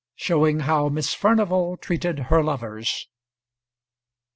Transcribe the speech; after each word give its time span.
SHOWING 0.15 0.61
HOW 0.61 0.89
MISS 0.89 1.13
FURNIVAL 1.13 1.77
TREATED 1.77 2.19
HER 2.31 2.43
LOVERS. 2.43 3.07